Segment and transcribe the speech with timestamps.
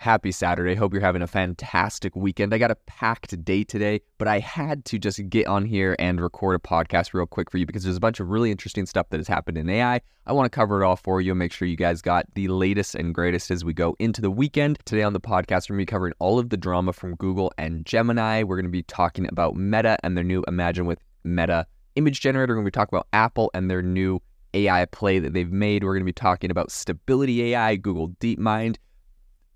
[0.00, 0.74] Happy Saturday.
[0.74, 2.54] Hope you're having a fantastic weekend.
[2.54, 6.22] I got a packed day today, but I had to just get on here and
[6.22, 9.10] record a podcast real quick for you because there's a bunch of really interesting stuff
[9.10, 10.00] that has happened in AI.
[10.26, 12.48] I want to cover it all for you and make sure you guys got the
[12.48, 14.78] latest and greatest as we go into the weekend.
[14.86, 17.52] Today on the podcast, we're going to be covering all of the drama from Google
[17.58, 18.42] and Gemini.
[18.42, 22.54] We're going to be talking about Meta and their new Imagine with Meta image generator.
[22.56, 24.22] We're going to about Apple and their new
[24.54, 25.84] AI play that they've made.
[25.84, 28.76] We're going to be talking about Stability AI, Google DeepMind.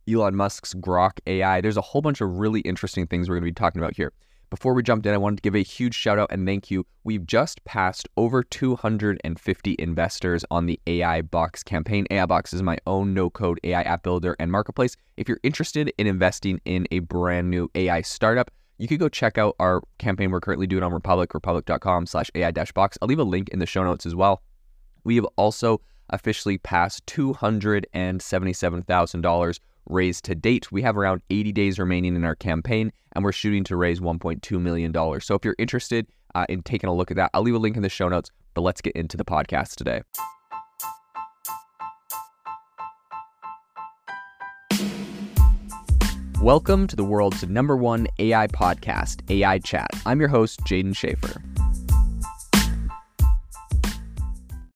[0.09, 1.61] Elon Musk's Grok AI.
[1.61, 4.12] There's a whole bunch of really interesting things we're going to be talking about here.
[4.51, 6.87] Before we jumped in, I wanted to give a huge shout out and thank you.
[7.02, 12.06] We've just passed over 250 investors on the AI Box campaign.
[12.10, 14.96] AI Box is my own no code AI app builder and marketplace.
[15.16, 19.38] If you're interested in investing in a brand new AI startup, you could go check
[19.38, 22.98] out our campaign we're currently doing on Republic, republic.com slash AI box.
[23.01, 24.43] I'll leave a link in the show notes as well.
[25.05, 30.70] We have also officially passed $277,000 raised to date.
[30.73, 34.60] We have around 80 days remaining in our campaign, and we're shooting to raise $1.2
[34.60, 34.93] million.
[35.21, 37.77] So if you're interested uh, in taking a look at that, I'll leave a link
[37.77, 38.30] in the show notes.
[38.55, 40.02] But let's get into the podcast today.
[46.40, 49.88] Welcome to the world's number one AI podcast, AI Chat.
[50.05, 51.54] I'm your host, Jaeden Schafer.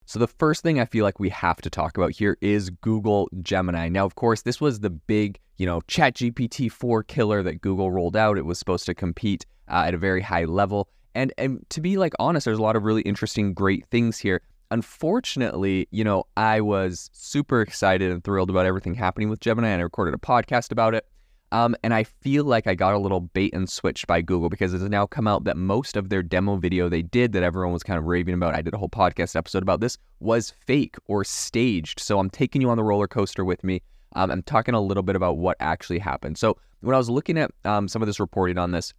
[0.08, 3.28] So, the first thing I feel like we have to talk about here is Google
[3.42, 3.90] Gemini.
[3.90, 8.16] Now, of course, this was the big, you know, ChatGPT 4 killer that Google rolled
[8.16, 8.38] out.
[8.38, 10.88] It was supposed to compete uh, at a very high level.
[11.14, 14.40] And, and to be like honest, there's a lot of really interesting, great things here.
[14.70, 19.80] Unfortunately, you know, I was super excited and thrilled about everything happening with Gemini, and
[19.80, 21.04] I recorded a podcast about it.
[21.50, 24.74] Um, and I feel like I got a little bait and switch by Google because
[24.74, 27.72] it has now come out that most of their demo video they did that everyone
[27.72, 30.96] was kind of raving about, I did a whole podcast episode about this, was fake
[31.06, 32.00] or staged.
[32.00, 33.80] So I'm taking you on the roller coaster with me.
[34.14, 36.36] Um, I'm talking a little bit about what actually happened.
[36.36, 38.92] So when I was looking at um, some of this reporting on this,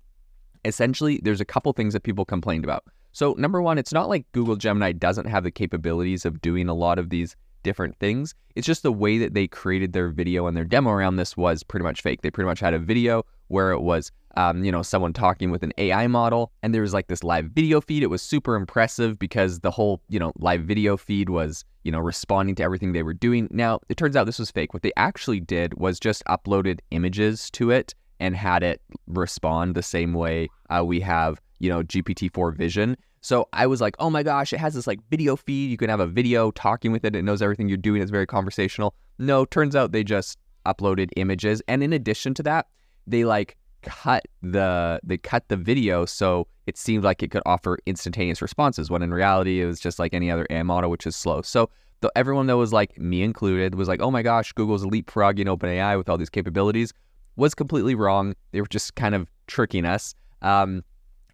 [0.65, 2.83] essentially there's a couple things that people complained about.
[3.11, 6.73] So number one, it's not like Google Gemini doesn't have the capabilities of doing a
[6.73, 8.33] lot of these different things.
[8.55, 11.63] It's just the way that they created their video and their demo around this was
[11.63, 12.21] pretty much fake.
[12.21, 15.63] They pretty much had a video where it was, um, you know, someone talking with
[15.63, 18.03] an AI model, and there was like this live video feed.
[18.03, 21.99] It was super impressive because the whole, you know, live video feed was, you know,
[21.99, 23.47] responding to everything they were doing.
[23.51, 24.73] Now, it turns out this was fake.
[24.73, 29.83] What they actually did was just uploaded images to it and had it respond the
[29.83, 32.97] same way uh, we have, you know, GPT-4 Vision.
[33.21, 35.69] So I was like, oh my gosh, it has this like video feed.
[35.69, 37.15] You can have a video talking with it.
[37.15, 38.01] It knows everything you're doing.
[38.01, 38.95] It's very conversational.
[39.17, 41.61] No, turns out they just uploaded images.
[41.67, 42.67] And in addition to that,
[43.07, 47.79] they like cut the they cut the video so it seemed like it could offer
[47.85, 51.15] instantaneous responses when in reality it was just like any other AI model, which is
[51.15, 51.41] slow.
[51.41, 51.69] So
[52.01, 55.97] the, everyone that was like me included was like, oh my gosh, Google's leapfrogging OpenAI
[55.97, 56.93] with all these capabilities
[57.35, 58.35] was completely wrong.
[58.51, 60.13] They were just kind of tricking us.
[60.41, 60.83] Um,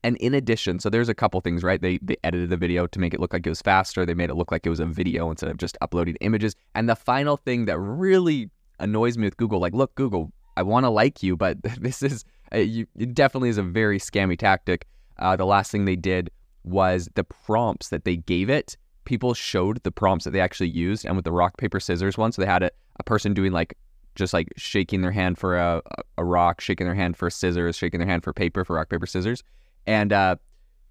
[0.05, 1.81] and in addition, so there's a couple things, right?
[1.81, 4.05] They they edited the video to make it look like it was faster.
[4.05, 6.55] They made it look like it was a video instead of just uploading images.
[6.75, 10.83] And the final thing that really annoys me with Google, like, look, Google, I want
[10.83, 12.23] to like you, but this is
[12.53, 14.85] uh, you, it definitely is a very scammy tactic.
[15.17, 16.29] Uh, the last thing they did
[16.63, 18.77] was the prompts that they gave it.
[19.05, 22.31] People showed the prompts that they actually used, and with the rock paper scissors one,
[22.31, 23.75] so they had a, a person doing like
[24.13, 25.81] just like shaking their hand for a,
[26.19, 29.07] a rock, shaking their hand for scissors, shaking their hand for paper for rock paper
[29.07, 29.43] scissors.
[29.87, 30.35] And uh,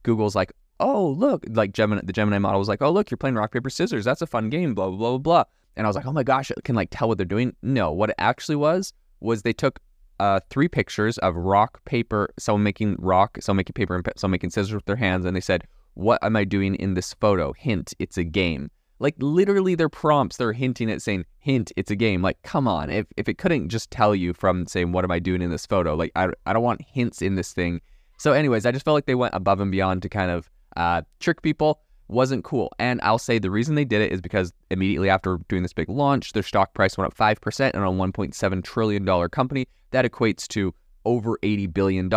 [0.03, 3.37] Google's like, oh, look, like Gemini, the Gemini model was like, oh, look, you're playing
[3.37, 4.05] rock, paper, scissors.
[4.05, 5.45] That's a fun game, blah, blah, blah, blah.
[5.77, 7.55] And I was like, oh my gosh, it can like tell what they're doing.
[7.63, 9.81] No, what it actually was, was they took
[10.21, 14.51] uh, three pictures of rock, paper, someone making rock, someone making paper, and someone making
[14.51, 15.25] scissors with their hands.
[15.25, 17.53] And they said, what am I doing in this photo?
[17.55, 18.71] Hint, it's a game.
[19.01, 22.23] Like literally their prompts, they're hinting at saying, hint, it's a game.
[22.23, 22.91] Like, come on.
[22.91, 25.67] If, if it couldn't just tell you from saying, what am I doing in this
[25.67, 25.95] photo?
[25.95, 27.81] Like, I, I don't want hints in this thing
[28.19, 31.03] so, anyways, I just felt like they went above and beyond to kind of uh,
[31.21, 31.81] trick people.
[32.09, 32.71] Wasn't cool.
[32.79, 35.89] And I'll say the reason they did it is because immediately after doing this big
[35.89, 39.67] launch, their stock price went up 5% and on a $1.7 trillion company.
[39.91, 40.75] That equates to
[41.07, 42.09] over $80 billion.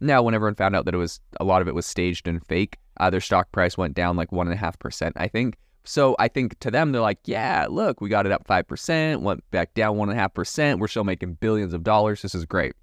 [0.00, 2.44] Now, when everyone found out that it was a lot of it was staged and
[2.46, 5.56] fake, uh, their stock price went down like 1.5%, I think.
[5.84, 9.50] So I think to them, they're like, yeah, look, we got it up 5%, went
[9.50, 10.78] back down 1.5%.
[10.78, 12.22] We're still making billions of dollars.
[12.22, 12.74] This is great.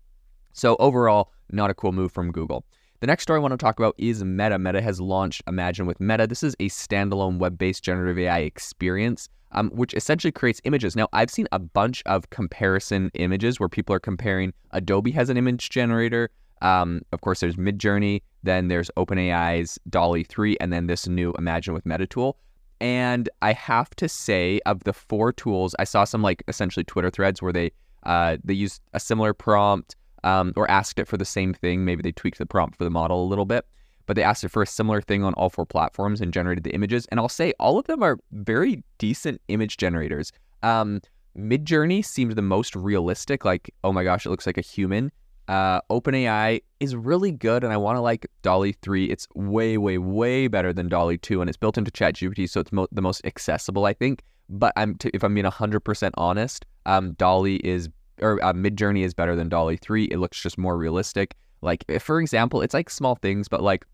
[0.53, 2.65] So overall, not a cool move from Google.
[3.01, 4.59] The next story I want to talk about is Meta.
[4.59, 6.27] Meta has launched Imagine with Meta.
[6.27, 10.97] This is a standalone web based generative AI experience, um, which essentially creates images.
[10.97, 15.37] Now, I've seen a bunch of comparison images where people are comparing Adobe has an
[15.37, 16.29] image generator.
[16.61, 21.73] Um, of course, there's Midjourney, then there's OpenAI's DALL-E 3, and then this new Imagine
[21.73, 22.37] with Meta tool.
[22.81, 27.09] And I have to say, of the four tools, I saw some like essentially Twitter
[27.09, 27.71] threads where they
[28.03, 31.85] uh, they used a similar prompt um, or asked it for the same thing.
[31.85, 33.65] Maybe they tweaked the prompt for the model a little bit,
[34.05, 36.73] but they asked it for a similar thing on all four platforms and generated the
[36.73, 37.05] images.
[37.07, 40.31] And I'll say all of them are very decent image generators.
[40.63, 41.01] Um,
[41.37, 43.45] Midjourney seemed the most realistic.
[43.45, 45.11] Like, oh my gosh, it looks like a human.
[45.47, 49.05] Uh, OpenAI is really good, and I want to like DALL-E 3.
[49.05, 52.71] It's way, way, way better than DALL-E 2, and it's built into ChatGPT, so it's
[52.71, 54.21] mo- the most accessible, I think.
[54.47, 57.89] But I'm t- if I'm being 100% honest, um, DALL-E is
[58.21, 60.05] or uh, Midjourney is better than DALL-E 3.
[60.05, 61.35] It looks just more realistic.
[61.61, 63.85] Like for example, it's like small things, but like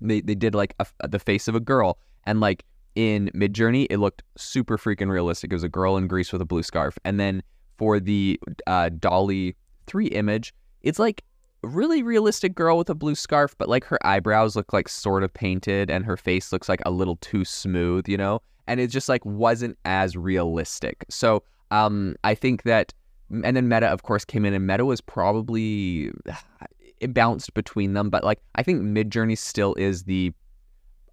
[0.00, 2.64] they they did like a, the face of a girl, and like
[2.94, 5.52] in Midjourney, it looked super freaking realistic.
[5.52, 7.42] It was a girl in Greece with a blue scarf, and then
[7.76, 9.54] for the uh, DALL-E
[9.86, 11.24] 3 image it's like
[11.62, 15.32] really realistic girl with a blue scarf, but like her eyebrows look like sort of
[15.32, 18.40] painted and her face looks like a little too smooth, you know?
[18.66, 21.04] And it just like wasn't as realistic.
[21.08, 22.92] So um, I think that,
[23.32, 26.10] and then Meta, of course, came in and Meta was probably,
[27.00, 30.32] it bounced between them, but like I think Midjourney still is the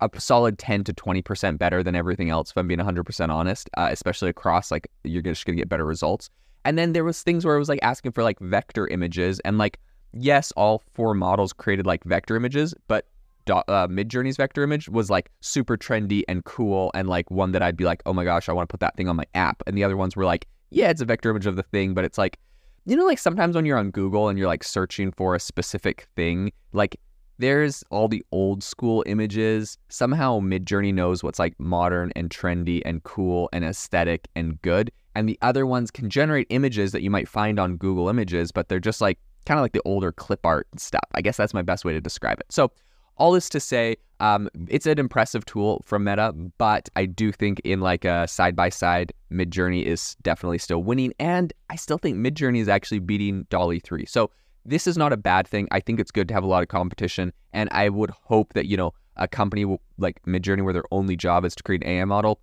[0.01, 3.89] a solid 10 to 20% better than everything else if i'm being 100% honest uh,
[3.91, 6.29] especially across like you're just going to get better results
[6.65, 9.57] and then there was things where it was like asking for like vector images, and
[9.57, 9.79] like
[10.13, 13.07] yes, all four models created like vector images, but
[13.49, 17.77] uh, Midjourney's vector image was like super trendy and cool, and like one that I'd
[17.77, 19.63] be like, oh my gosh, I want to put that thing on my app.
[19.65, 22.05] And the other ones were like, yeah, it's a vector image of the thing, but
[22.05, 22.37] it's like,
[22.85, 26.07] you know, like sometimes when you're on Google and you're like searching for a specific
[26.15, 26.99] thing, like
[27.37, 29.77] there's all the old school images.
[29.89, 35.27] Somehow Midjourney knows what's like modern and trendy and cool and aesthetic and good and
[35.27, 38.79] the other ones can generate images that you might find on Google Images, but they're
[38.79, 41.03] just like kind of like the older clip art stuff.
[41.13, 42.45] I guess that's my best way to describe it.
[42.49, 42.71] So,
[43.19, 47.61] all this to say, um, it's an impressive tool from Meta, but I do think
[47.63, 52.17] in like a side by side, Midjourney is definitely still winning, and I still think
[52.17, 54.05] Midjourney is actually beating DALL-E 3.
[54.05, 54.31] So
[54.65, 55.67] this is not a bad thing.
[55.71, 58.65] I think it's good to have a lot of competition, and I would hope that
[58.65, 62.05] you know a company like Midjourney, where their only job is to create an AI
[62.05, 62.39] model,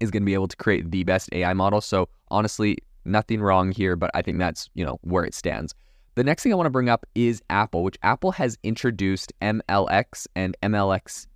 [0.00, 1.80] is going to be able to create the best AI model.
[1.80, 5.74] So honestly, nothing wrong here, but I think that's, you know, where it stands.
[6.18, 10.26] The next thing I want to bring up is Apple, which Apple has introduced MLX
[10.34, 11.28] and MLX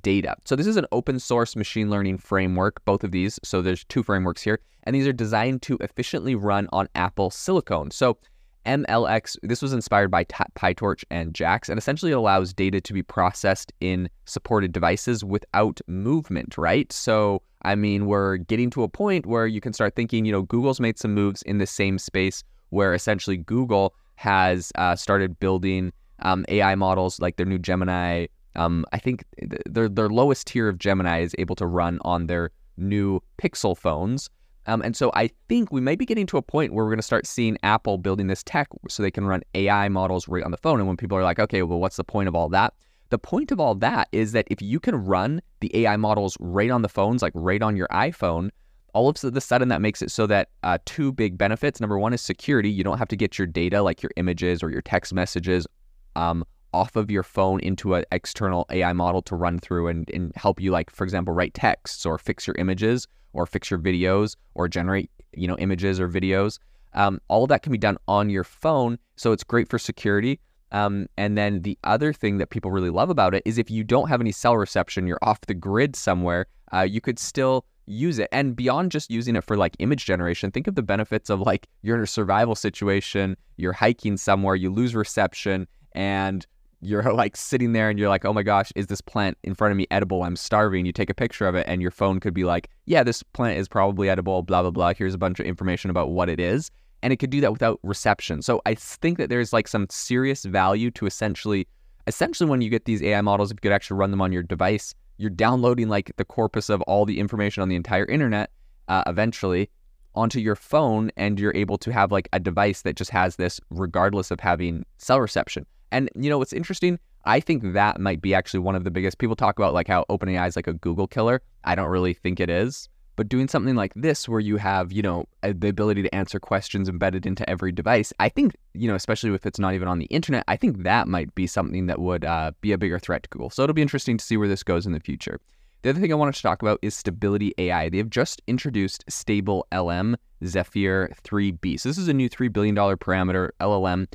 [0.00, 0.36] data.
[0.44, 3.40] So this is an open source machine learning framework, both of these.
[3.42, 7.90] So there's two frameworks here, and these are designed to efficiently run on Apple silicon.
[7.90, 8.16] So
[8.64, 13.72] MLX, this was inspired by PyTorch and JAX, and essentially allows data to be processed
[13.80, 16.92] in supported devices without movement, right?
[16.92, 20.42] So, I mean, we're getting to a point where you can start thinking, you know,
[20.42, 25.92] Google's made some moves in the same space where essentially Google has uh, started building
[26.22, 28.26] um, AI models like their new Gemini.
[28.56, 29.24] Um, I think
[29.64, 34.28] their, their lowest tier of Gemini is able to run on their new Pixel phones.
[34.66, 36.98] Um, and so I think we might be getting to a point where we're going
[36.98, 40.50] to start seeing Apple building this tech so they can run AI models right on
[40.50, 40.80] the phone.
[40.80, 42.74] And when people are like, okay, well, what's the point of all that?
[43.10, 46.72] The point of all that is that if you can run the AI models right
[46.72, 48.50] on the phones, like right on your iPhone,
[48.98, 51.80] all of the sudden that makes it so that uh, two big benefits.
[51.80, 52.68] Number one is security.
[52.68, 55.68] You don't have to get your data, like your images or your text messages,
[56.16, 60.32] um, off of your phone into an external AI model to run through and, and
[60.34, 64.34] help you, like, for example, write texts or fix your images or fix your videos
[64.56, 66.58] or generate, you know, images or videos.
[66.94, 68.98] Um, all of that can be done on your phone.
[69.14, 70.40] So it's great for security.
[70.72, 73.84] Um, and then the other thing that people really love about it is if you
[73.84, 78.18] don't have any cell reception, you're off the grid somewhere, uh, you could still use
[78.18, 78.28] it.
[78.32, 81.66] And beyond just using it for like image generation, think of the benefits of like
[81.82, 86.46] you're in a survival situation, you're hiking somewhere, you lose reception, and
[86.80, 89.72] you're like sitting there and you're like, oh my gosh, is this plant in front
[89.72, 90.22] of me edible?
[90.22, 90.86] I'm starving.
[90.86, 93.58] You take a picture of it and your phone could be like, yeah, this plant
[93.58, 94.92] is probably edible, blah, blah, blah.
[94.94, 96.70] Here's a bunch of information about what it is.
[97.02, 98.42] And it could do that without reception.
[98.42, 101.68] So I think that there's like some serious value to essentially,
[102.08, 104.42] essentially when you get these AI models, if you could actually run them on your
[104.42, 108.50] device, you're downloading like the corpus of all the information on the entire internet
[108.88, 109.68] uh, eventually
[110.14, 113.60] onto your phone and you're able to have like a device that just has this
[113.70, 115.66] regardless of having cell reception.
[115.92, 116.98] And you know what's interesting?
[117.24, 119.18] I think that might be actually one of the biggest.
[119.18, 121.42] People talk about like how OpenAI is like a Google killer.
[121.64, 122.88] I don't really think it is.
[123.18, 126.88] But doing something like this, where you have you know the ability to answer questions
[126.88, 130.06] embedded into every device, I think you know especially if it's not even on the
[130.06, 133.28] internet, I think that might be something that would uh, be a bigger threat to
[133.28, 133.50] Google.
[133.50, 135.40] So it'll be interesting to see where this goes in the future.
[135.82, 137.88] The other thing I wanted to talk about is Stability AI.
[137.88, 141.78] They have just introduced Stable LM Zephyr 3B.
[141.80, 144.06] So this is a new $3 billion parameter LLM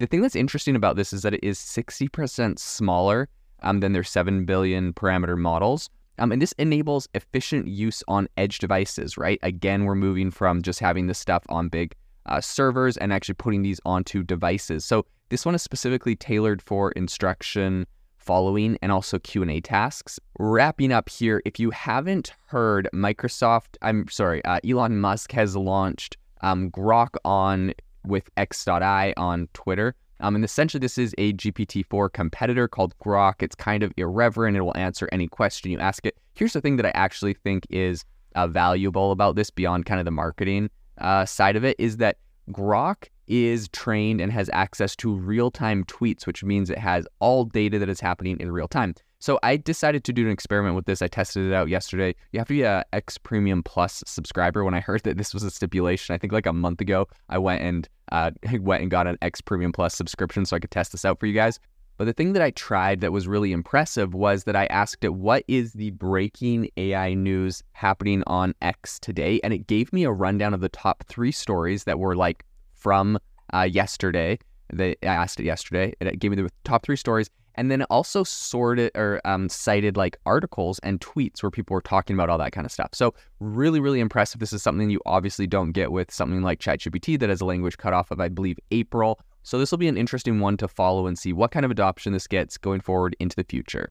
[0.00, 3.28] the thing that's interesting about this is that it is 60% smaller
[3.62, 5.90] um, than their 7 billion parameter models.
[6.20, 9.40] Um, and this enables efficient use on edge devices, right?
[9.42, 11.94] Again, we're moving from just having this stuff on big
[12.26, 14.84] uh, servers and actually putting these onto devices.
[14.84, 17.86] So this one is specifically tailored for instruction
[18.18, 20.20] following and also Q&A tasks.
[20.38, 26.18] Wrapping up here, if you haven't heard, Microsoft, I'm sorry, uh, Elon Musk has launched
[26.42, 27.72] um, Grok on
[28.04, 29.94] with X.I on Twitter.
[30.20, 33.42] Um, and essentially, this is a GPT-4 competitor called Grok.
[33.42, 34.56] It's kind of irreverent.
[34.56, 36.16] It will answer any question you ask it.
[36.34, 40.04] Here's the thing that I actually think is uh, valuable about this beyond kind of
[40.04, 42.18] the marketing uh, side of it is that
[42.50, 47.44] Grok is trained and has access to real time tweets, which means it has all
[47.44, 48.94] data that is happening in real time.
[49.22, 51.02] So I decided to do an experiment with this.
[51.02, 52.14] I tested it out yesterday.
[52.32, 54.64] You have to be a X Premium Plus subscriber.
[54.64, 57.36] When I heard that this was a stipulation, I think like a month ago, I
[57.36, 60.92] went and uh, went and got an X Premium Plus subscription so I could test
[60.92, 61.58] this out for you guys.
[62.00, 65.12] But the thing that I tried that was really impressive was that I asked it,
[65.12, 69.38] what is the breaking AI news happening on X today?
[69.44, 73.18] And it gave me a rundown of the top three stories that were like from
[73.52, 74.38] uh, yesterday.
[74.72, 75.92] They, I asked it yesterday.
[76.00, 79.96] and It gave me the top three stories, and then also sorted or um, cited
[79.96, 82.90] like articles and tweets where people were talking about all that kind of stuff.
[82.92, 84.40] So really, really impressive.
[84.40, 87.78] This is something you obviously don't get with something like ChatGPT that has a language
[87.78, 89.20] cutoff of I believe April.
[89.42, 92.12] So this will be an interesting one to follow and see what kind of adoption
[92.12, 93.90] this gets going forward into the future.